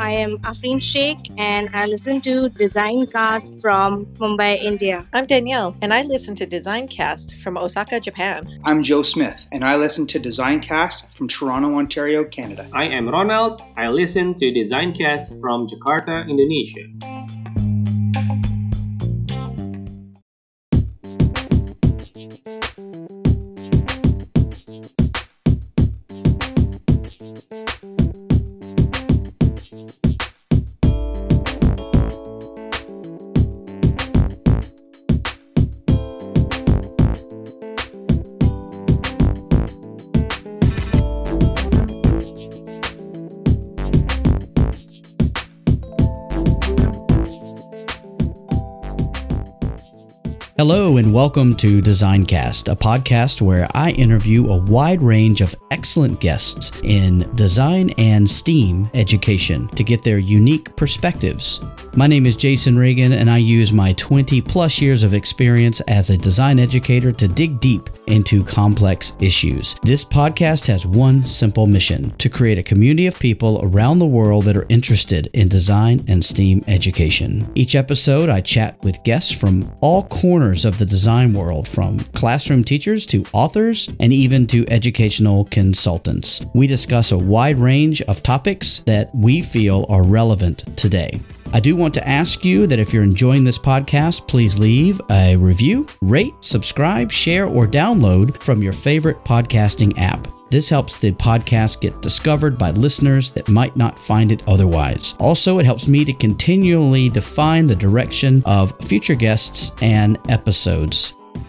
[0.00, 5.04] I am Afreen Sheikh and I listen to Designcast from Mumbai, India.
[5.12, 8.48] I'm Danielle and I listen to Designcast from Osaka, Japan.
[8.64, 12.66] I'm Joe Smith and I listen to Designcast from Toronto, Ontario, Canada.
[12.72, 13.60] I am Ronald.
[13.76, 16.86] I listen to Designcast from Jakarta, Indonesia.
[50.60, 56.18] Hello, and welcome to Designcast, a podcast where I interview a wide range of excellent
[56.18, 61.60] guests in design and STEAM education to get their unique perspectives.
[61.94, 66.10] My name is Jason Reagan, and I use my 20 plus years of experience as
[66.10, 69.76] a design educator to dig deep into complex issues.
[69.82, 74.44] This podcast has one simple mission to create a community of people around the world
[74.44, 77.50] that are interested in design and STEAM education.
[77.54, 82.64] Each episode, I chat with guests from all corners of the design world, from classroom
[82.64, 86.44] teachers to authors and even to educational consultants.
[86.54, 91.20] We discuss a wide range of topics that we feel are relevant today.
[91.52, 95.36] I do want to ask you that if you're enjoying this podcast, please leave a
[95.36, 100.28] review, rate, subscribe, share, or download from your favorite podcasting app.
[100.50, 105.14] This helps the podcast get discovered by listeners that might not find it otherwise.
[105.18, 111.17] Also, it helps me to continually define the direction of future guests and episodes.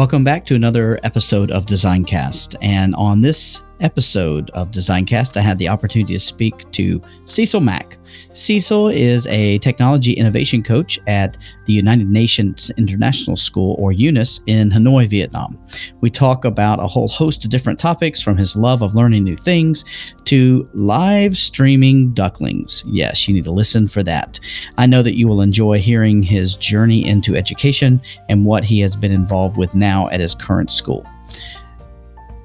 [0.00, 2.56] Welcome back to another episode of Designcast.
[2.62, 7.98] And on this episode of Designcast, I had the opportunity to speak to Cecil Mack.
[8.32, 14.70] Cecil is a technology innovation coach at the United Nations International School, or UNIS, in
[14.70, 15.58] Hanoi, Vietnam.
[16.00, 19.36] We talk about a whole host of different topics from his love of learning new
[19.36, 19.84] things
[20.24, 22.84] to live streaming ducklings.
[22.86, 24.40] Yes, you need to listen for that.
[24.78, 28.96] I know that you will enjoy hearing his journey into education and what he has
[28.96, 31.06] been involved with now at his current school.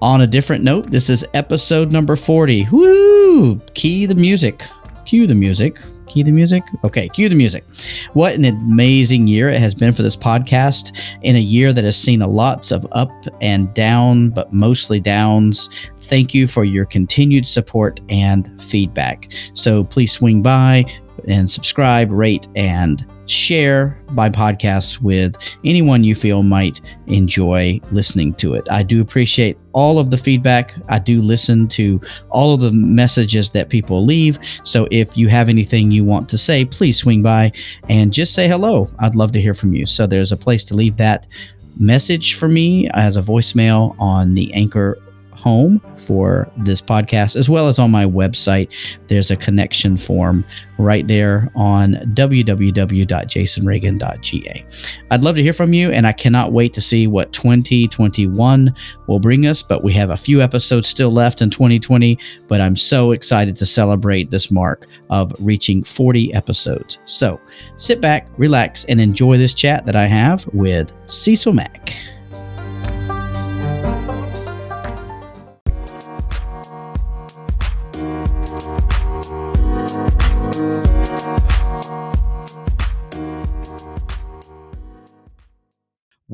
[0.02, 2.68] On a different note, this is episode number 40.
[2.72, 3.60] Woo!
[3.74, 4.64] Key the music.
[5.06, 5.80] Cue the music.
[6.08, 6.64] Cue the music.
[6.84, 7.64] Okay, cue the music.
[8.14, 11.98] What an amazing year it has been for this podcast in a year that has
[11.98, 13.12] seen lots of up
[13.42, 15.70] and down, but mostly downs.
[16.02, 19.32] Thank you for your continued support and feedback.
[19.54, 20.86] So please swing by
[21.28, 28.54] and subscribe, rate, and share my podcasts with anyone you feel might enjoy listening to
[28.54, 28.68] it.
[28.70, 30.74] I do appreciate all of the feedback.
[30.88, 32.00] I do listen to
[32.30, 34.40] all of the messages that people leave.
[34.64, 37.52] So if you have anything you want to say, please swing by
[37.90, 38.90] and just say hello.
[39.00, 39.86] I'd love to hear from you.
[39.86, 41.28] So there's a place to leave that
[41.78, 44.98] message for me as a voicemail on the Anchor
[45.46, 48.74] home for this podcast, as well as on my website.
[49.08, 50.44] There's a connection form
[50.80, 54.66] right there on www.jasonreagan.ga.
[55.12, 58.74] I'd love to hear from you, and I cannot wait to see what 2021
[59.08, 59.62] will bring us.
[59.62, 62.18] But we have a few episodes still left in 2020,
[62.48, 66.98] but I'm so excited to celebrate this mark of reaching 40 episodes.
[67.06, 67.40] So
[67.78, 71.96] sit back, relax, and enjoy this chat that I have with Cecil Mack.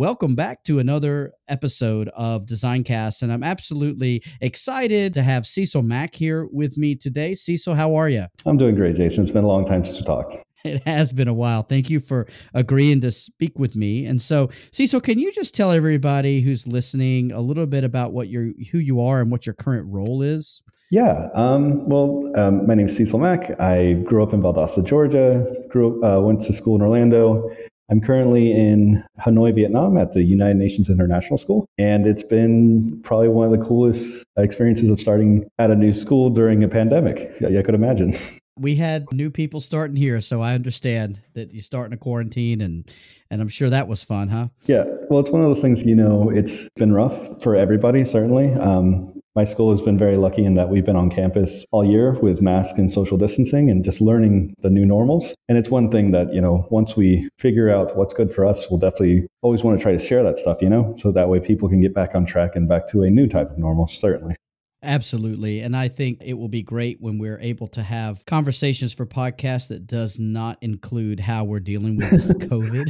[0.02, 6.16] Welcome back to another episode of Designcast, and I'm absolutely excited to have Cecil Mack
[6.16, 7.36] here with me today.
[7.36, 8.26] Cecil, how are you?
[8.48, 9.22] I'm doing great, Jason.
[9.22, 10.38] It's been a long time since we talked.
[10.64, 11.62] It has been a while.
[11.62, 14.08] Thank you for agreeing to speak with me.
[14.08, 18.28] And so, Cecil, can you just tell everybody who's listening a little bit about what
[18.28, 20.64] your who you are and what your current role is?
[20.90, 21.30] Yeah.
[21.36, 23.60] Um, well, um, my name is Cecil Mack.
[23.60, 25.46] I grew up in Valdosta, Georgia.
[25.70, 27.50] Grew uh, went to school in Orlando,
[27.92, 31.68] I'm currently in Hanoi, Vietnam at the United Nations International School.
[31.78, 36.30] And it's been probably one of the coolest experiences of starting at a new school
[36.30, 37.36] during a pandemic.
[37.42, 38.18] Yeah, I could imagine.
[38.58, 42.62] we had new people starting here, so I understand that you start in a quarantine,
[42.62, 42.90] and
[43.30, 44.48] and I'm sure that was fun, huh?
[44.66, 45.84] Yeah, well, it's one of those things.
[45.84, 48.54] You know, it's been rough for everybody, certainly.
[48.54, 52.20] Um, my school has been very lucky in that we've been on campus all year
[52.22, 55.34] with masks and social distancing and just learning the new normals.
[55.48, 58.70] And it's one thing that, you know, once we figure out what's good for us,
[58.70, 61.40] we'll definitely always want to try to share that stuff, you know, so that way
[61.40, 64.36] people can get back on track and back to a new type of normal, certainly.
[64.84, 65.60] Absolutely.
[65.60, 69.68] And I think it will be great when we're able to have conversations for podcasts
[69.68, 72.10] that does not include how we're dealing with
[72.50, 72.90] COVID.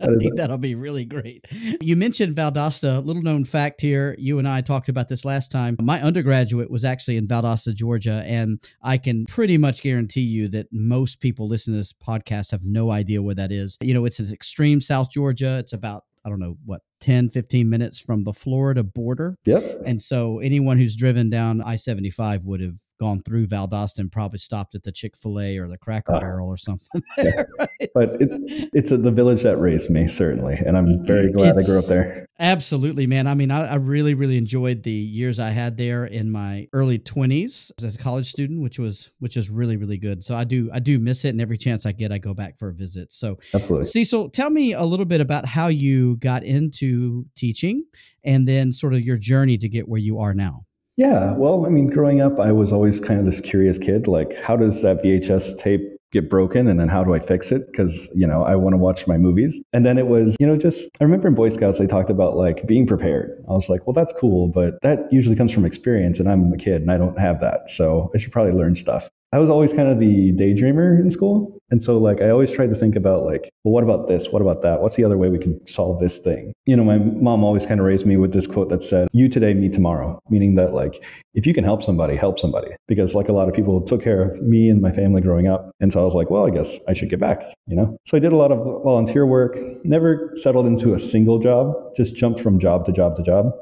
[0.00, 1.46] I think that'll be really great.
[1.80, 4.16] You mentioned Valdosta, little known fact here.
[4.18, 5.76] You and I talked about this last time.
[5.80, 10.66] My undergraduate was actually in Valdosta, Georgia, and I can pretty much guarantee you that
[10.72, 13.76] most people listening to this podcast have no idea where that is.
[13.80, 15.58] You know, it's in extreme South Georgia.
[15.58, 19.36] It's about I don't know what 10 15 minutes from the Florida border.
[19.44, 19.82] Yep.
[19.86, 24.74] And so anyone who's driven down I-75 would have gone through Valdosta and probably stopped
[24.74, 27.02] at the Chick Fil A or the Cracker uh, Barrel or something.
[27.16, 27.66] There, yeah.
[27.80, 27.90] right?
[27.94, 31.64] But it, it's a, the village that raised me, certainly, and I'm very glad it's,
[31.64, 32.28] I grew up there.
[32.38, 33.26] Absolutely, man.
[33.26, 36.98] I mean, I, I, really, really enjoyed the years I had there in my early
[36.98, 40.22] 20s as a college student, which was which is really, really good.
[40.22, 42.56] So I do I do miss it, and every chance I get, I go back
[42.56, 43.12] for a visit.
[43.12, 43.88] So, Absolutely.
[43.88, 47.84] Cecil, tell me a little bit about how you got into teaching,
[48.22, 50.64] and then sort of your journey to get where you are now.
[50.98, 54.08] Yeah, well, I mean, growing up, I was always kind of this curious kid.
[54.08, 55.80] Like, how does that VHS tape
[56.10, 57.70] get broken and then how do I fix it?
[57.70, 59.60] Because, you know, I want to watch my movies.
[59.72, 62.36] And then it was, you know, just, I remember in Boy Scouts, they talked about
[62.36, 63.30] like being prepared.
[63.48, 66.56] I was like, well, that's cool, but that usually comes from experience and I'm a
[66.56, 67.70] kid and I don't have that.
[67.70, 69.08] So I should probably learn stuff.
[69.30, 71.60] I was always kind of the daydreamer in school.
[71.70, 74.28] And so like I always tried to think about like, well, what about this?
[74.30, 74.80] What about that?
[74.80, 76.54] What's the other way we can solve this thing?
[76.64, 79.28] You know, my mom always kind of raised me with this quote that said, you
[79.28, 81.04] today, me tomorrow, meaning that like
[81.34, 82.70] if you can help somebody, help somebody.
[82.86, 85.72] Because like a lot of people took care of me and my family growing up.
[85.80, 87.98] And so I was like, well, I guess I should get back, you know?
[88.06, 92.14] So I did a lot of volunteer work, never settled into a single job, just
[92.14, 93.52] jumped from job to job to job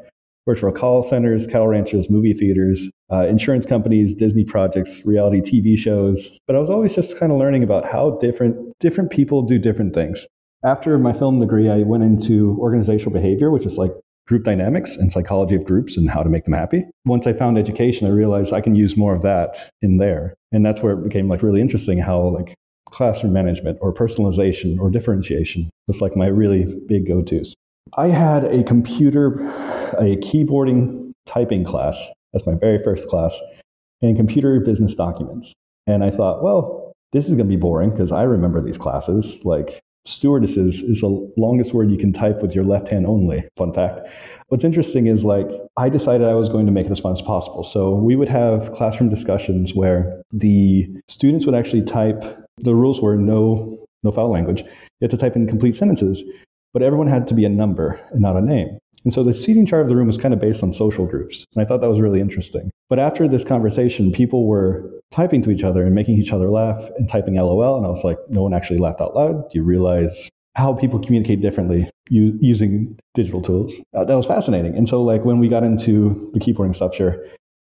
[0.54, 6.38] for call centers, cattle ranches, movie theaters, uh, insurance companies, Disney projects, reality TV shows.
[6.46, 9.94] But I was always just kind of learning about how different different people do different
[9.94, 10.26] things.
[10.64, 13.92] After my film degree, I went into organizational behavior, which is like
[14.26, 16.84] group dynamics and psychology of groups and how to make them happy.
[17.04, 20.34] Once I found education, I realized I can use more of that in there.
[20.52, 22.54] And that's where it became like really interesting how like
[22.90, 27.54] classroom management or personalization or differentiation was like my really big go-tos.
[27.96, 29.36] I had a computer,
[29.94, 31.98] a keyboarding typing class.
[32.32, 33.38] That's my very first class,
[34.02, 35.52] and computer business documents.
[35.86, 39.40] And I thought, well, this is going to be boring because I remember these classes.
[39.44, 43.46] Like stewardesses is the longest word you can type with your left hand only.
[43.56, 44.00] Fun fact.
[44.48, 47.22] What's interesting is like I decided I was going to make it as fun as
[47.22, 47.64] possible.
[47.64, 52.22] So we would have classroom discussions where the students would actually type.
[52.58, 54.60] The rules were no no foul language.
[54.60, 56.22] You had to type in complete sentences
[56.76, 58.78] but everyone had to be a number and not a name.
[59.06, 61.46] And so the seating chart of the room was kind of based on social groups.
[61.54, 62.72] And I thought that was really interesting.
[62.88, 66.82] But after this conversation, people were typing to each other and making each other laugh
[66.98, 67.76] and typing LOL.
[67.76, 69.48] And I was like, no one actually laughed out loud.
[69.48, 73.74] Do you realize how people communicate differently using digital tools?
[73.96, 74.76] Uh, that was fascinating.
[74.76, 77.16] And so, like, when we got into the keyboarding stuff, sure,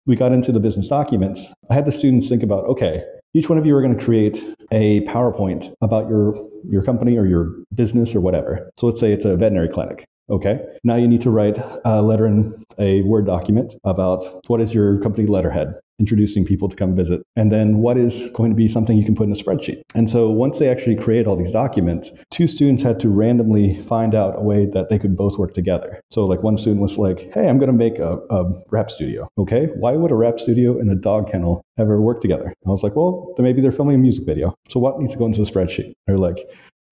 [0.05, 1.47] we got into the business documents.
[1.69, 4.41] I had the students think about, okay, each one of you are going to create
[4.71, 6.35] a PowerPoint about your,
[6.69, 8.71] your company or your business or whatever.
[8.77, 10.05] So let's say it's a veterinary clinic.
[10.29, 10.59] Okay.
[10.83, 14.99] Now you need to write a letter in a Word document about what is your
[14.99, 17.21] company letterhead introducing people to come visit.
[17.35, 19.81] And then what is going to be something you can put in a spreadsheet.
[19.93, 24.15] And so once they actually create all these documents, two students had to randomly find
[24.15, 26.01] out a way that they could both work together.
[26.09, 29.27] So like one student was like, hey, I'm going to make a, a rap studio.
[29.37, 29.67] Okay.
[29.75, 32.45] Why would a rap studio and a dog kennel ever work together?
[32.45, 34.55] And I was like, well, maybe they're filming a music video.
[34.69, 35.93] So what needs to go into a spreadsheet?
[36.07, 36.37] They're like,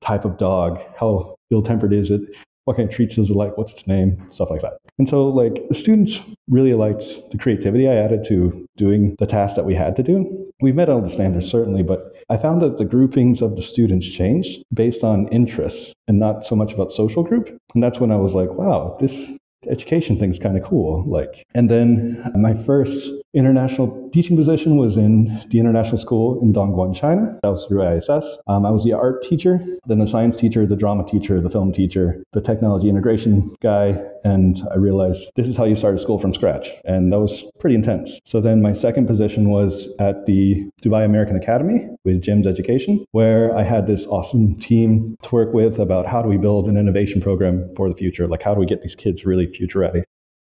[0.03, 2.21] type of dog, how ill tempered is it?
[2.65, 3.58] What kind of treats does it like?
[3.58, 4.24] What's its name?
[4.30, 4.77] Stuff like that.
[5.00, 9.56] And so, like, the students really liked the creativity I added to doing the tasks
[9.56, 10.48] that we had to do.
[10.62, 14.08] We met all the standards, certainly, but I found that the groupings of the students
[14.08, 17.50] changed based on interests and not so much about social group.
[17.74, 19.32] And that's when I was like, wow, this
[19.70, 21.03] education thing's kind of cool.
[21.08, 26.95] Like, and then my first international teaching position was in the international school in Dongguan,
[26.95, 27.39] China.
[27.43, 28.38] That was through ISS.
[28.47, 31.71] Um, I was the art teacher, then the science teacher, the drama teacher, the film
[31.71, 36.19] teacher, the technology integration guy, and I realized this is how you start a school
[36.19, 36.69] from scratch.
[36.83, 38.19] And that was pretty intense.
[38.25, 43.55] So then my second position was at the Dubai American Academy with GEMS Education, where
[43.55, 47.21] I had this awesome team to work with about how do we build an innovation
[47.21, 48.27] program for the future?
[48.27, 50.03] Like, how do we get these kids really future ready?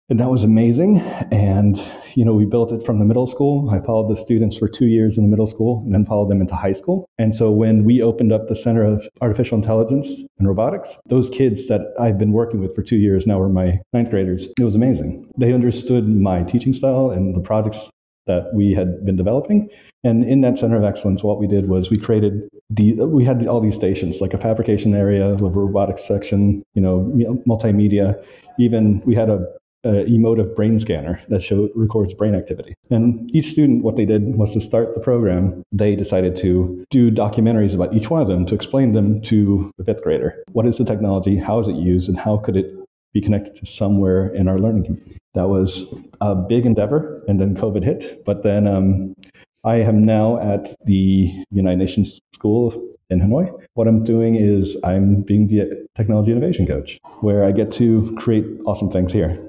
[0.09, 0.99] And that was amazing.
[1.31, 1.81] And,
[2.15, 3.69] you know, we built it from the middle school.
[3.69, 6.41] I followed the students for two years in the middle school and then followed them
[6.41, 7.05] into high school.
[7.17, 11.67] And so when we opened up the Center of Artificial Intelligence and Robotics, those kids
[11.67, 14.47] that I've been working with for two years now were my ninth graders.
[14.59, 15.29] It was amazing.
[15.37, 17.89] They understood my teaching style and the projects
[18.27, 19.69] that we had been developing.
[20.03, 23.45] And in that center of excellence, what we did was we created the we had
[23.47, 27.11] all these stations, like a fabrication area, a robotics section, you know,
[27.47, 28.21] multimedia.
[28.59, 29.45] Even we had a
[29.85, 32.73] uh, Emotiv brain scanner that show, records brain activity.
[32.89, 37.11] And each student, what they did was to start the program, they decided to do
[37.11, 40.43] documentaries about each one of them to explain them to the fifth grader.
[40.51, 41.37] What is the technology?
[41.37, 42.09] How is it used?
[42.09, 42.73] And how could it
[43.13, 45.17] be connected to somewhere in our learning community?
[45.33, 45.85] That was
[46.21, 47.23] a big endeavor.
[47.27, 48.23] And then COVID hit.
[48.25, 49.15] But then um,
[49.63, 52.73] I am now at the United Nations School
[53.09, 53.51] in Hanoi.
[53.73, 58.45] What I'm doing is I'm being the technology innovation coach, where I get to create
[58.65, 59.39] awesome things here.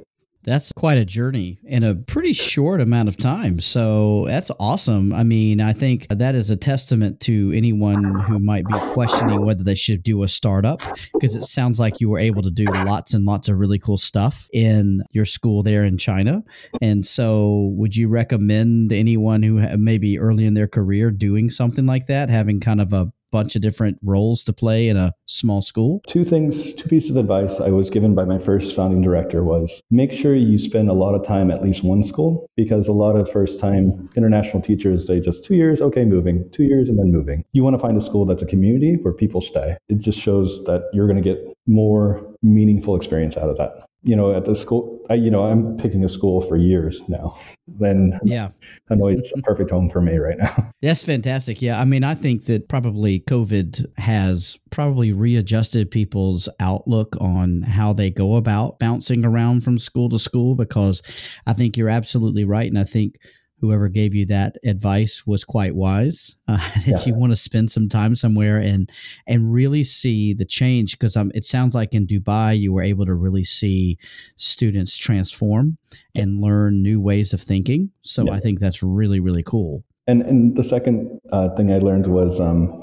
[0.45, 3.61] That's quite a journey in a pretty short amount of time.
[3.61, 5.13] So that's awesome.
[5.13, 9.65] I mean, I think that is a testament to anyone who might be questioning whether
[9.65, 10.83] they should do a startup
[11.15, 13.97] because it sounds like you were able to do lots and lots of really cool
[13.97, 16.43] stuff in your school there in China.
[16.83, 22.07] And so, would you recommend anyone who maybe early in their career doing something like
[22.07, 26.01] that, having kind of a bunch of different roles to play in a small school?
[26.07, 29.83] Two things, two pieces of advice I was given by my first founding director was
[29.91, 33.17] make sure you spend a lot of time at least one school because a lot
[33.17, 37.11] of first time international teachers, they just two years, okay, moving, two years and then
[37.11, 37.45] moving.
[37.53, 39.77] You want to find a school that's a community where people stay.
[39.89, 44.15] It just shows that you're going to get more meaningful experience out of that you
[44.15, 47.39] know, at the school, I, you know, I'm picking a school for years now.
[47.67, 48.51] Then, yeah,
[48.91, 50.71] Hanoi it's a perfect home for me right now.
[50.83, 51.63] That's fantastic.
[51.63, 57.95] Yeah, I mean, I think that probably COVID has probably readjusted people's outlook on how
[57.95, 61.03] they go about bouncing around from school to school because
[61.47, 63.17] I think you're absolutely right, and I think
[63.61, 66.37] whoever gave you that advice was quite wise.
[66.47, 67.03] Uh, yeah.
[67.07, 68.93] you want to spend some time somewhere and
[69.27, 73.07] and really see the change because um, it sounds like in Dubai you were able
[73.07, 73.97] to really see
[74.37, 75.79] students transform
[76.15, 77.91] and learn new ways of thinking.
[78.03, 78.33] So yeah.
[78.33, 79.83] I think that's really really cool.
[80.07, 82.39] And and the second uh, thing I learned was.
[82.39, 82.83] Um,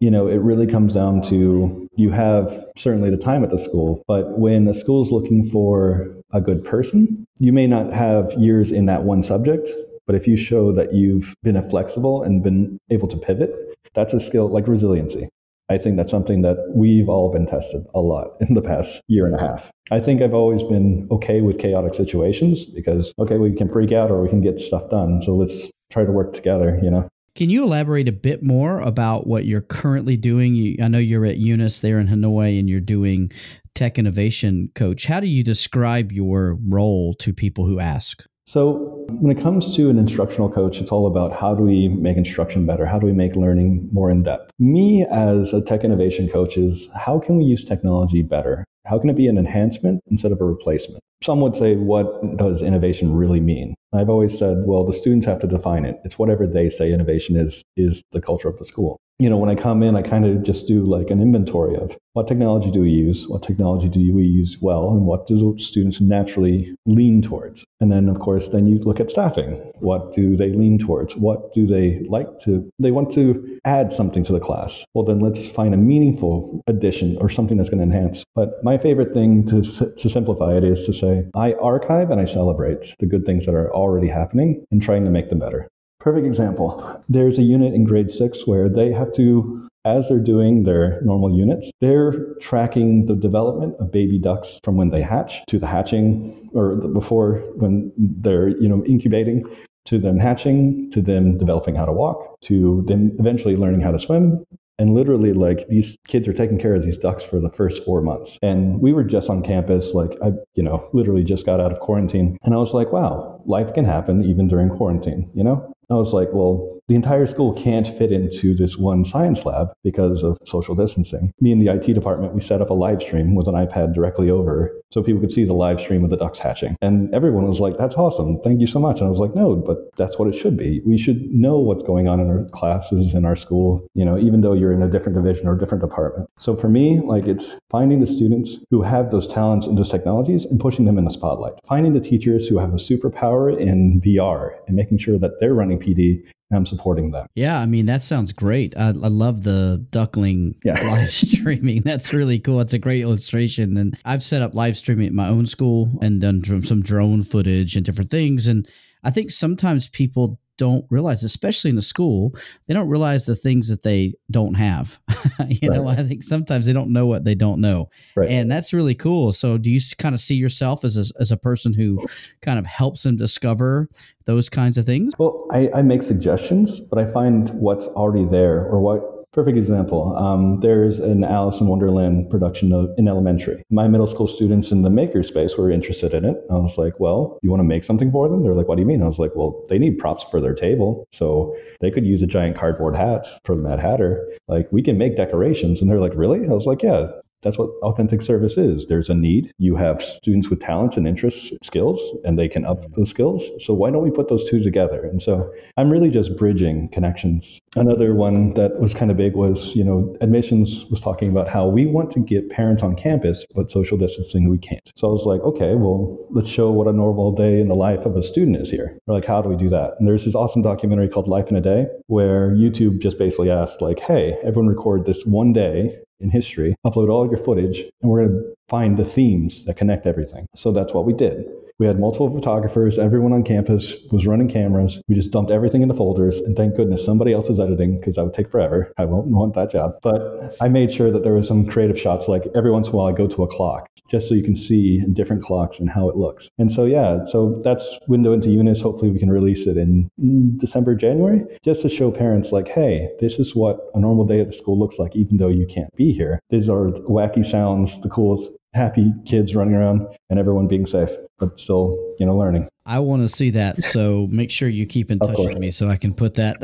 [0.00, 4.04] you know, it really comes down to you have certainly the time at the school,
[4.06, 8.70] but when the school is looking for a good person, you may not have years
[8.70, 9.68] in that one subject,
[10.08, 13.54] but if you show that you've been flexible and been able to pivot,
[13.94, 15.28] that's a skill like resiliency.
[15.68, 19.26] I think that's something that we've all been tested a lot in the past year
[19.26, 19.70] and a half.
[19.90, 24.10] I think I've always been okay with chaotic situations because, okay, we can freak out
[24.10, 25.20] or we can get stuff done.
[25.20, 27.06] So let's try to work together, you know?
[27.34, 30.78] Can you elaborate a bit more about what you're currently doing?
[30.82, 33.30] I know you're at UNIS there in Hanoi and you're doing
[33.74, 35.04] tech innovation coach.
[35.04, 38.24] How do you describe your role to people who ask?
[38.48, 42.16] So, when it comes to an instructional coach, it's all about how do we make
[42.16, 42.86] instruction better?
[42.86, 44.52] How do we make learning more in depth?
[44.58, 48.64] Me, as a tech innovation coach, is how can we use technology better?
[48.86, 51.02] How can it be an enhancement instead of a replacement?
[51.22, 53.74] Some would say, what does innovation really mean?
[53.92, 56.00] I've always said, well, the students have to define it.
[56.04, 59.50] It's whatever they say innovation is, is the culture of the school you know, when
[59.50, 62.80] I come in, I kind of just do like an inventory of what technology do
[62.80, 67.64] we use, what technology do we use well, and what do students naturally lean towards.
[67.80, 69.54] And then, of course, then you look at staffing.
[69.80, 71.16] What do they lean towards?
[71.16, 72.70] What do they like to?
[72.78, 74.84] They want to add something to the class.
[74.94, 78.24] Well, then let's find a meaningful addition or something that's going to enhance.
[78.36, 82.24] But my favorite thing to to simplify it is to say I archive and I
[82.24, 85.68] celebrate the good things that are already happening and trying to make them better.
[86.00, 87.02] Perfect example.
[87.08, 91.36] There's a unit in grade six where they have to, as they're doing their normal
[91.36, 96.50] units, they're tracking the development of baby ducks from when they hatch to the hatching,
[96.54, 99.44] or before when they're you know incubating,
[99.86, 103.98] to them hatching, to them developing how to walk, to them eventually learning how to
[103.98, 104.44] swim,
[104.78, 108.00] and literally, like these kids are taking care of these ducks for the first four
[108.00, 108.38] months.
[108.42, 111.80] And we were just on campus, like I, you know, literally just got out of
[111.80, 112.38] quarantine.
[112.44, 115.72] And I was like, wow, life can happen even during quarantine, you know?
[115.90, 120.22] I was like, well, the entire school can't fit into this one science lab because
[120.22, 121.32] of social distancing.
[121.40, 124.30] Me and the IT department, we set up a live stream with an iPad directly
[124.30, 126.76] over so people could see the live stream of the ducks hatching.
[126.80, 128.40] And everyone was like, that's awesome.
[128.42, 129.00] Thank you so much.
[129.00, 130.80] And I was like, no, but that's what it should be.
[130.86, 134.40] We should know what's going on in our classes, in our school, you know, even
[134.40, 136.28] though you're in a different division or different department.
[136.38, 140.46] So for me, like it's finding the students who have those talents and those technologies
[140.46, 141.54] and pushing them in the spotlight.
[141.66, 145.77] Finding the teachers who have a superpower in VR and making sure that they're running
[145.78, 147.26] PD I'm supporting them.
[147.34, 148.74] Yeah, I mean that sounds great.
[148.76, 150.80] I, I love the duckling Yeah.
[150.90, 151.82] live streaming.
[151.82, 152.60] That's really cool.
[152.60, 156.20] It's a great illustration, and I've set up live streaming at my own school and
[156.20, 158.46] done some drone footage and different things.
[158.46, 158.66] And
[159.04, 162.34] I think sometimes people don't realize, especially in the school,
[162.66, 164.98] they don't realize the things that they don't have.
[165.48, 168.28] you know, I think sometimes they don't know what they don't know, Right.
[168.28, 169.32] and that's really cool.
[169.32, 172.04] So, do you kind of see yourself as a, as a person who
[172.42, 173.88] kind of helps them discover
[174.26, 175.14] those kinds of things?
[175.18, 179.17] Well, I, I make suggestions, but I find what's already there or what.
[179.34, 180.16] Perfect example.
[180.16, 183.62] Um, there's an Alice in Wonderland production of, in elementary.
[183.70, 186.36] My middle school students in the makerspace were interested in it.
[186.50, 188.80] I was like, "Well, you want to make something for them?" They're like, "What do
[188.82, 192.06] you mean?" I was like, "Well, they need props for their table, so they could
[192.06, 194.26] use a giant cardboard hat for the Mad Hatter.
[194.48, 197.08] Like, we can make decorations." And they're like, "Really?" I was like, "Yeah."
[197.42, 198.86] That's what authentic service is.
[198.86, 199.52] There's a need.
[199.58, 203.48] You have students with talents and interests, skills, and they can up those skills.
[203.60, 205.04] So why don't we put those two together?
[205.04, 207.60] And so I'm really just bridging connections.
[207.76, 211.68] Another one that was kind of big was, you know, admissions was talking about how
[211.68, 214.92] we want to get parents on campus, but social distancing we can't.
[214.96, 218.04] So I was like, okay, well, let's show what a normal day in the life
[218.04, 218.98] of a student is here.
[219.06, 219.92] We're like, how do we do that?
[219.98, 223.80] And there's this awesome documentary called Life in a Day, where YouTube just basically asked,
[223.80, 228.26] like, hey, everyone record this one day in history, upload all your footage, and we're
[228.26, 230.46] going to find the themes that connect everything.
[230.54, 231.46] So that's what we did.
[231.78, 232.98] We had multiple photographers.
[232.98, 235.00] Everyone on campus was running cameras.
[235.06, 238.24] We just dumped everything into folders, and thank goodness somebody else is editing because that
[238.24, 238.92] would take forever.
[238.98, 239.92] I won't want that job.
[240.02, 242.26] But I made sure that there was some creative shots.
[242.26, 244.56] Like every once in a while, I go to a clock just so you can
[244.56, 246.50] see different clocks and how it looks.
[246.58, 248.80] And so yeah, so that's window into UNIS.
[248.80, 250.10] Hopefully, we can release it in
[250.56, 254.48] December, January, just to show parents like, hey, this is what a normal day at
[254.48, 256.40] the school looks like, even though you can't be here.
[256.50, 261.58] These are wacky sounds, the cool, happy kids running around, and everyone being safe, but
[261.58, 262.68] still, you know, learning.
[262.86, 263.82] I want to see that.
[263.84, 266.60] So make sure you keep in touch with me so I can put that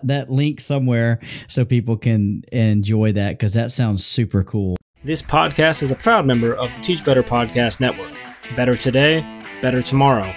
[0.04, 4.76] that link somewhere so people can enjoy that because that sounds super cool.
[5.04, 8.12] This podcast is a proud member of the Teach Better Podcast Network.
[8.56, 9.20] Better today,
[9.60, 10.34] better tomorrow,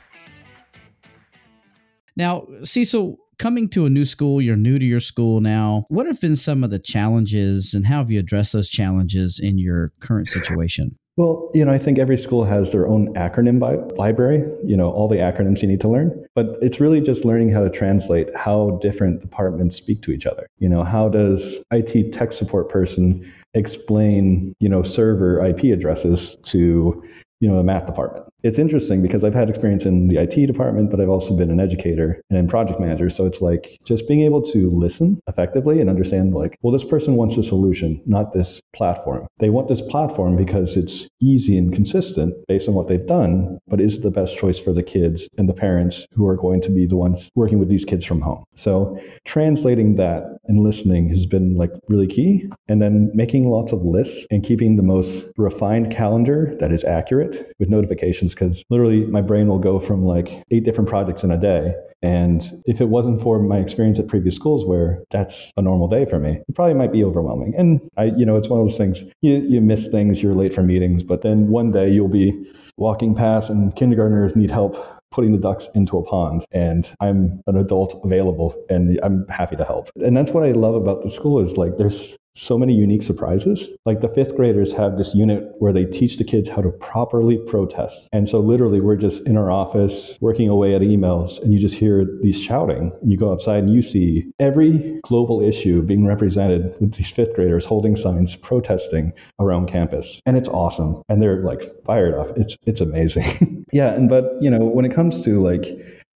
[2.16, 5.86] Now, Cecil, coming to a new school, you're new to your school now.
[5.88, 9.58] What have been some of the challenges and how have you addressed those challenges in
[9.58, 10.96] your current situation?
[11.16, 14.90] Well, you know, I think every school has their own acronym bi- library, you know,
[14.90, 16.12] all the acronyms you need to learn.
[16.34, 20.46] But it's really just learning how to translate how different departments speak to each other.
[20.58, 27.02] You know, how does IT tech support person explain, you know, server IP addresses to,
[27.40, 28.26] you know, the math department?
[28.42, 31.58] It's interesting because I've had experience in the IT department, but I've also been an
[31.58, 33.08] educator and project manager.
[33.10, 37.16] So it's like just being able to listen effectively and understand, like, well, this person
[37.16, 39.26] wants a solution, not this platform.
[39.38, 43.80] They want this platform because it's easy and consistent based on what they've done, but
[43.80, 46.70] is it the best choice for the kids and the parents who are going to
[46.70, 48.44] be the ones working with these kids from home?
[48.54, 52.48] So translating that and listening has been like really key.
[52.68, 57.52] And then making lots of lists and keeping the most refined calendar that is accurate
[57.58, 61.38] with notifications because literally my brain will go from like eight different projects in a
[61.38, 61.74] day.
[62.02, 66.04] And if it wasn't for my experience at previous schools where that's a normal day
[66.04, 67.54] for me, it probably might be overwhelming.
[67.56, 70.54] And I, you know, it's one of those things you, you miss things, you're late
[70.54, 72.32] for meetings, but then one day you'll be
[72.76, 74.76] walking past and kindergartners need help
[75.10, 79.64] putting the ducks into a pond and I'm an adult available and I'm happy to
[79.64, 79.88] help.
[79.96, 83.68] And that's what I love about the school is like there's so many unique surprises.
[83.84, 87.38] Like the fifth graders have this unit where they teach the kids how to properly
[87.38, 88.08] protest.
[88.12, 91.74] And so literally we're just in our office working away at emails and you just
[91.74, 96.74] hear these shouting and you go outside and you see every global issue being represented
[96.80, 100.20] with these fifth graders holding signs protesting around campus.
[100.26, 101.02] And it's awesome.
[101.08, 102.36] And they're like fired up.
[102.36, 103.64] It's it's amazing.
[103.72, 105.64] yeah, and but you know, when it comes to like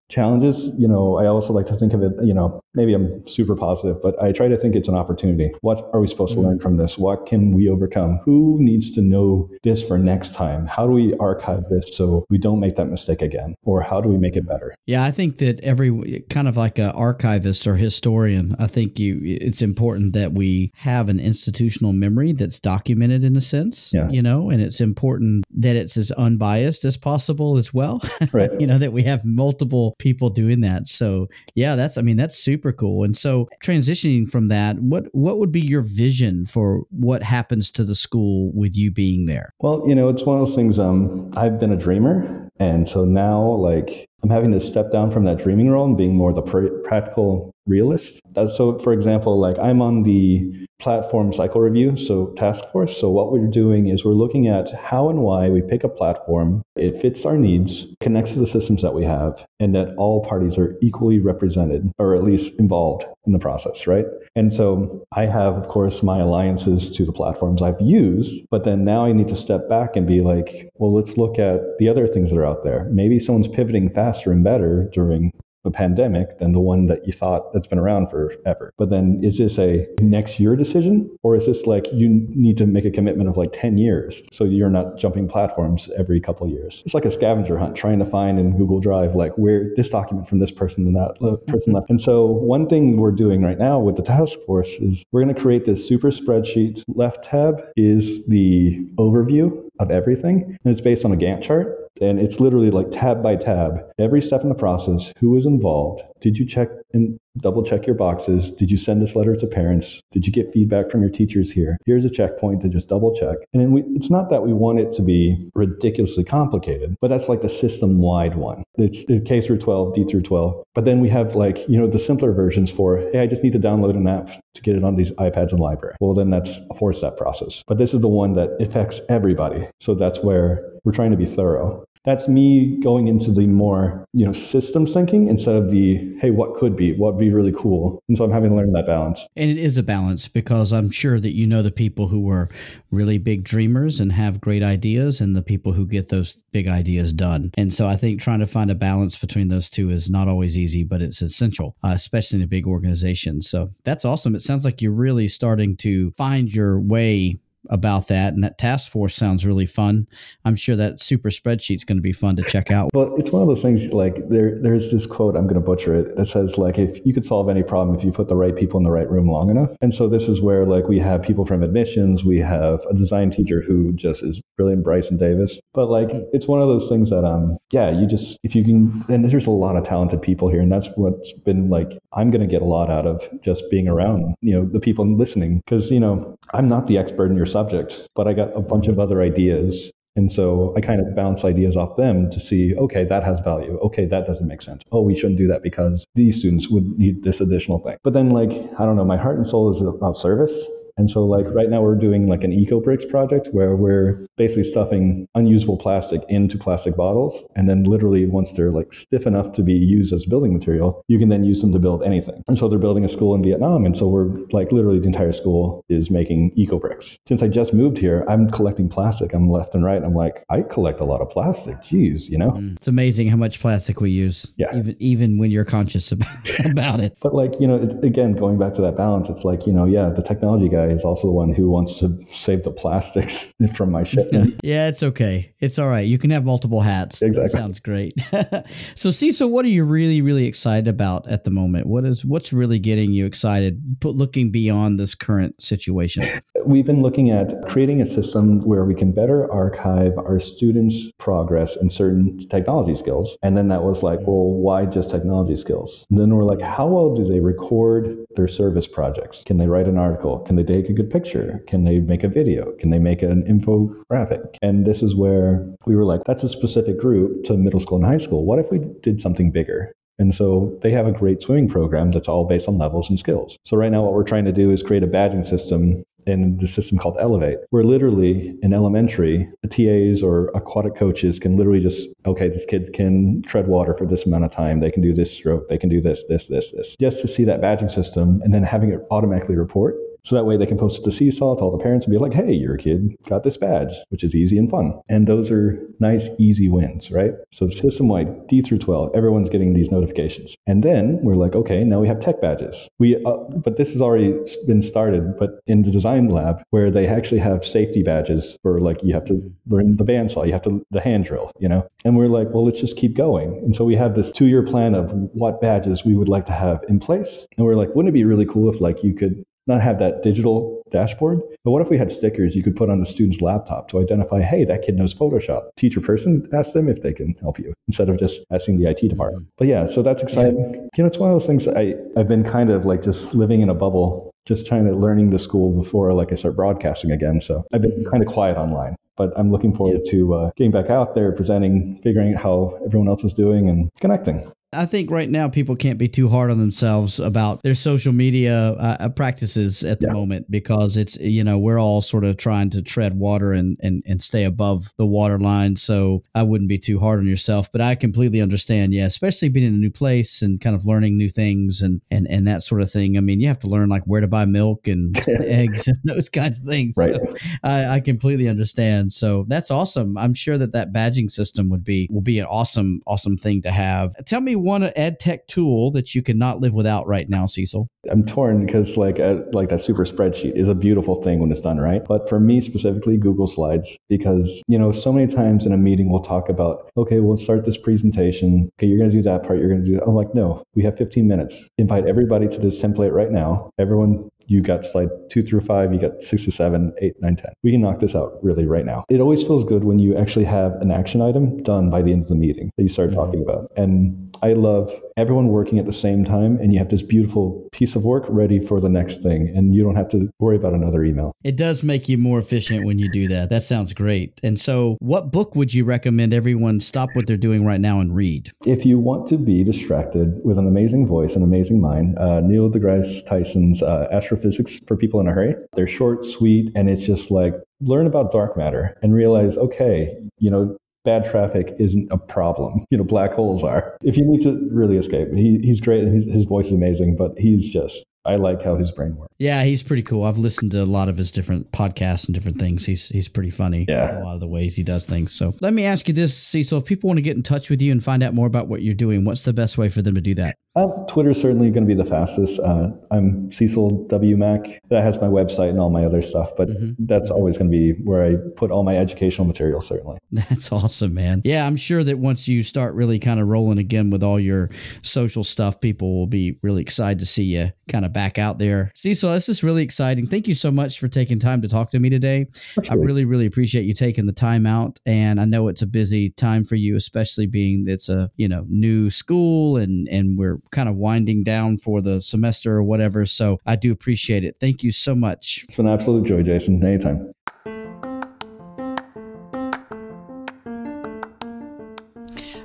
[0.09, 3.57] challenges you know i also like to think of it you know maybe I'm super
[3.57, 5.51] positive, but I try to think it's an opportunity.
[5.63, 6.49] What are we supposed to mm-hmm.
[6.49, 6.97] learn from this?
[6.97, 8.21] What can we overcome?
[8.25, 10.65] Who needs to know this for next time?
[10.67, 13.57] How do we archive this so we don't make that mistake again?
[13.65, 14.75] Or how do we make it better?
[14.87, 19.21] Yeah, I think that every kind of like an archivist or historian, I think you
[19.25, 23.91] it's important that we have an institutional memory that's documented in a sense.
[23.93, 24.09] Yeah.
[24.09, 28.01] You know, and it's important that it's as unbiased as possible as well.
[28.33, 28.51] Right.
[28.61, 30.89] you know, that we have multiple people doing that.
[30.89, 33.05] So yeah, that's I mean, that's super cool.
[33.05, 37.85] And so transitioning from that, what what would be your vision for what happens to
[37.85, 39.53] the school with you being there?
[39.61, 40.79] Well, you know, it's one of those things.
[40.79, 45.25] Um, I've been a dreamer, and so now, like, I'm having to step down from
[45.25, 48.21] that dreaming role and being more the pr- practical realist.
[48.37, 52.99] Uh, so, for example, like I'm on the platform cycle review, so task force.
[52.99, 56.63] So, what we're doing is we're looking at how and why we pick a platform.
[56.77, 60.57] It fits our needs, connects to the systems that we have, and that all parties
[60.57, 64.07] are equally represented or at least involved in the process, right?
[64.37, 68.85] And so I have, of course, my alliances to the platforms I've used, but then
[68.85, 72.07] now I need to step back and be like, well, let's look at the other
[72.07, 72.89] things that are out there.
[72.91, 75.33] Maybe someone's pivoting faster and better during
[75.71, 78.73] pandemic than the one that you thought that's been around forever.
[78.77, 82.67] But then is this a next year decision or is this like you need to
[82.67, 86.83] make a commitment of like 10 years so you're not jumping platforms every couple years?
[86.85, 90.29] It's like a scavenger hunt trying to find in Google Drive like where this document
[90.29, 91.91] from this person and that person left.
[91.91, 95.35] And so one thing we're doing right now with the task force is we're going
[95.35, 96.83] to create this super spreadsheet.
[96.89, 102.21] Left tab is the overview of everything and it's based on a Gantt chart and
[102.21, 103.81] it's literally like tab by tab.
[103.99, 106.03] Every step in the process who was involved?
[106.21, 108.51] Did you check and double check your boxes.
[108.51, 110.01] Did you send this letter to parents?
[110.13, 111.79] Did you get feedback from your teachers here?
[111.87, 113.37] Here's a checkpoint to just double check.
[113.53, 117.43] And we, it's not that we want it to be ridiculously complicated but that's like
[117.43, 118.65] the system wide one.
[118.77, 121.99] It's k through 12 d through 12 but then we have like you know the
[121.99, 124.97] simpler versions for hey i just need to download an app to get it on
[124.97, 125.97] these ipads in library.
[126.01, 127.63] Well then that's a four step process.
[127.67, 129.69] But this is the one that affects everybody.
[129.81, 134.25] So that's where we're trying to be thorough that's me going into the more you
[134.25, 138.03] know systems thinking instead of the hey what could be what would be really cool
[138.09, 140.91] and so i'm having to learn that balance And it is a balance because I'm
[140.91, 142.49] sure that you know the people who are
[142.91, 147.13] really big dreamers and have great ideas and the people who get those big ideas
[147.13, 147.51] done.
[147.57, 150.57] And so I think trying to find a balance between those two is not always
[150.57, 153.43] easy, but it's essential, uh, especially in a big organization.
[153.43, 154.35] So that's awesome.
[154.35, 157.39] It sounds like you're really starting to find your way
[157.71, 160.07] about that and that task force sounds really fun.
[160.45, 162.91] I'm sure that super spreadsheet's going to be fun to check out.
[162.95, 165.95] Well it's one of those things like there there's this quote i'm going to butcher
[165.95, 168.57] it that says like if you could solve any problem if you put the right
[168.57, 169.71] people in the right room long enough.
[169.81, 173.31] And so this is where like we have people from admissions we have a design
[173.31, 175.61] teacher who just is brilliant bryson davis.
[175.75, 179.05] But like it's one of those things that um yeah you just if you can
[179.09, 182.41] and there's a lot of talented people here and that's what's been like i'm going
[182.41, 185.61] to get a lot out of just being around you know the people listening.
[185.65, 188.87] Because you know i'm not the expert in your subject but i got a bunch
[188.89, 193.05] of other ideas and so I kind of bounce ideas off them to see, okay,
[193.05, 193.79] that has value.
[193.85, 194.83] Okay, that doesn't make sense.
[194.91, 197.99] Oh, we shouldn't do that because these students would need this additional thing.
[198.03, 200.59] But then, like, I don't know, my heart and soul is about service.
[200.99, 204.65] And so, like, right now we're doing like an eco bricks project where we're basically
[204.65, 207.43] stuffing unusable plastic into plastic bottles.
[207.57, 211.19] And then, literally, once they're like stiff enough to be used as building material, you
[211.19, 212.43] can then use them to build anything.
[212.49, 213.87] And so, they're building a school in Vietnam.
[213.87, 217.19] And so, we're like, literally, the entire school is making eco bricks.
[217.27, 219.33] Since I just moved here, I'm collecting plastic.
[219.33, 220.03] I'm left and right.
[220.03, 221.77] I'm like, I collect a lot of plastic.
[221.83, 222.51] Jeez, you know?
[222.53, 222.77] Mm.
[222.77, 224.75] it's amazing how much plastic we use Yeah.
[224.77, 226.29] even even when you're conscious about,
[226.65, 229.67] about it But like, you know, it, again, going back to that balance, it's like,
[229.67, 232.71] you know, yeah, the technology guy is also the one who wants to save the
[232.71, 234.61] plastics from my shipment.
[234.63, 235.53] yeah, it's okay.
[235.61, 236.07] It's all right.
[236.07, 237.21] You can have multiple hats.
[237.21, 238.15] That sounds great.
[238.95, 241.87] so, Cecil, what are you really, really excited about at the moment?
[241.87, 243.83] What is what's really getting you excited?
[244.01, 246.43] Put looking beyond this current situation.
[246.65, 251.77] We've been looking at creating a system where we can better archive our students' progress
[251.77, 253.37] in certain technology skills.
[253.43, 256.07] And then that was like, well, why just technology skills?
[256.11, 259.43] And then we're like, how well do they record their service projects?
[259.45, 260.41] Can they write an article?
[260.41, 261.63] Can they take a good picture?
[261.67, 262.73] Can they make a video?
[262.81, 264.57] Can they make an infographic?
[264.63, 268.07] And this is where we were like, that's a specific group to middle school and
[268.07, 268.45] high school.
[268.45, 269.93] What if we did something bigger?
[270.19, 273.57] And so they have a great swimming program that's all based on levels and skills.
[273.65, 276.67] So right now what we're trying to do is create a badging system in the
[276.67, 282.09] system called Elevate, where literally in elementary, the TAs or aquatic coaches can literally just,
[282.27, 284.81] okay, this kid can tread water for this amount of time.
[284.81, 285.69] They can do this stroke.
[285.69, 288.63] They can do this, this, this, this, just to see that badging system and then
[288.63, 291.77] having it automatically report So that way they can post it to Seesaw to all
[291.77, 294.71] the parents and be like, hey, your kid got this badge, which is easy and
[294.71, 295.01] fun.
[295.09, 297.33] And those are nice, easy wins, right?
[297.53, 300.55] So system wide, D through 12, everyone's getting these notifications.
[300.67, 302.89] And then we're like, okay, now we have tech badges.
[302.99, 304.35] We, uh, but this has already
[304.67, 309.03] been started, but in the design lab where they actually have safety badges for like,
[309.03, 311.89] you have to learn the bandsaw, you have to, the hand drill, you know?
[312.05, 313.61] And we're like, well, let's just keep going.
[313.65, 316.53] And so we have this two year plan of what badges we would like to
[316.53, 317.47] have in place.
[317.57, 320.23] And we're like, wouldn't it be really cool if like you could not have that
[320.23, 323.89] digital dashboard, but what if we had stickers you could put on the student's laptop
[323.91, 325.69] to identify, hey, that kid knows Photoshop?
[325.77, 329.09] Teacher person, ask them if they can help you instead of just asking the IT
[329.09, 329.47] department.
[329.57, 330.59] But yeah, so that's exciting.
[330.59, 330.81] Yeah.
[330.97, 333.61] You know, it's one of those things I, I've been kind of like just living
[333.61, 337.41] in a bubble, just trying to learning the school before like I start broadcasting again.
[337.41, 340.11] So I've been kind of quiet online but I'm looking forward yeah.
[340.13, 343.91] to uh, getting back out there, presenting, figuring out how everyone else is doing, and
[344.01, 344.51] connecting.
[344.75, 348.73] I think right now people can't be too hard on themselves about their social media
[348.73, 350.13] uh, uh, practices at the yeah.
[350.13, 354.03] moment because it's you know we're all sort of trying to tread water and, and
[354.07, 355.77] and stay above the water line.
[355.77, 358.93] So I wouldn't be too hard on yourself, but I completely understand.
[358.93, 362.29] Yeah, especially being in a new place and kind of learning new things and and
[362.29, 363.17] and that sort of thing.
[363.17, 366.29] I mean, you have to learn like where to buy milk and eggs and those
[366.29, 366.95] kinds of things.
[366.95, 367.15] Right.
[367.15, 369.15] So I, I completely understand.
[369.15, 370.19] So that's awesome.
[370.19, 373.71] I'm sure that that badging system would be will be an awesome awesome thing to
[373.71, 374.15] have.
[374.27, 377.89] Tell me one ed tech tool that you cannot live without right now, Cecil?
[378.11, 381.61] I'm torn because like a, like that super spreadsheet is a beautiful thing when it's
[381.61, 382.03] done right.
[382.05, 386.11] But for me specifically, Google Slides because you know so many times in a meeting
[386.11, 388.71] we'll talk about okay, we'll start this presentation.
[388.79, 389.59] Okay, you're going to do that part.
[389.59, 389.97] You're going to do.
[389.97, 390.05] That.
[390.05, 391.69] I'm like, no, we have 15 minutes.
[391.79, 393.71] Invite everybody to this template right now.
[393.79, 397.53] Everyone you got slide two through five, you got six to seven, eight, nine, ten.
[397.63, 399.05] We can knock this out really right now.
[399.09, 402.23] It always feels good when you actually have an action item done by the end
[402.23, 403.19] of the meeting that you start mm-hmm.
[403.19, 403.71] talking about.
[403.77, 407.97] And I love everyone working at the same time and you have this beautiful piece
[407.97, 411.03] of work ready for the next thing and you don't have to worry about another
[411.03, 411.33] email.
[411.43, 413.51] It does make you more efficient when you do that.
[413.51, 414.39] That sounds great.
[414.45, 418.15] And so, what book would you recommend everyone stop what they're doing right now and
[418.15, 418.53] read?
[418.65, 422.71] If you want to be distracted with an amazing voice, an amazing mind, uh, Neil
[422.71, 425.57] deGrasse Tyson's uh, Astrophysics for People in a Hurry.
[425.75, 430.51] They're short, sweet, and it's just like learn about dark matter and realize, okay, you
[430.51, 432.85] know, bad traffic isn't a problem.
[432.91, 433.97] You know, black holes are.
[434.03, 437.17] If you need to really escape, he, he's great and his, his voice is amazing,
[437.17, 439.33] but he's just I like how his brain works.
[439.39, 440.25] Yeah, he's pretty cool.
[440.25, 442.85] I've listened to a lot of his different podcasts and different things.
[442.85, 443.87] He's he's pretty funny.
[443.89, 445.33] Yeah, a lot of the ways he does things.
[445.33, 447.81] So let me ask you this, Cecil: If people want to get in touch with
[447.81, 450.15] you and find out more about what you're doing, what's the best way for them
[450.15, 450.57] to do that?
[450.79, 452.61] Uh, Twitter is certainly going to be the fastest.
[452.61, 454.81] Uh, I'm Cecil W Mack.
[454.91, 456.93] That has my website and all my other stuff, but mm-hmm.
[457.01, 457.33] that's mm-hmm.
[457.33, 459.81] always going to be where I put all my educational material.
[459.81, 460.19] Certainly.
[460.31, 461.43] That's awesome, man.
[461.45, 464.71] Yeah, I'm sure that once you start really kind of rolling again with all your
[465.03, 468.93] social stuff, people will be really excited to see you kind of back out there.
[468.95, 470.27] Cecil, this is really exciting.
[470.27, 472.47] Thank you so much for taking time to talk to me today.
[472.77, 472.91] Absolutely.
[472.91, 476.31] I really, really appreciate you taking the time out, and I know it's a busy
[476.31, 480.89] time for you, especially being it's a you know new school and and we're kind
[480.89, 483.27] of winding down for the semester or whatever.
[483.27, 484.57] So I do appreciate it.
[484.61, 485.65] Thank you so much.
[485.65, 486.85] It's been an absolute joy, Jason.
[486.85, 487.33] Anytime.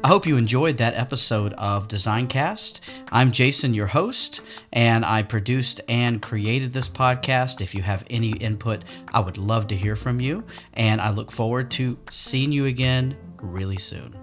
[0.06, 2.82] I hope you enjoyed that episode of Designcast.
[3.10, 4.42] I'm Jason, your host,
[4.74, 7.62] and I produced and created this podcast.
[7.62, 11.32] If you have any input, I would love to hear from you, and I look
[11.32, 14.23] forward to seeing you again really soon.